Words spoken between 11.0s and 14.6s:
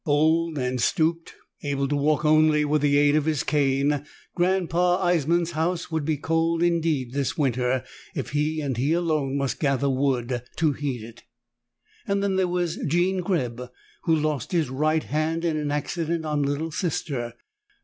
it. Then there was Jean Greb, who'd lost